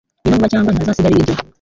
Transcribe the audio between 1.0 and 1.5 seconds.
ibiryo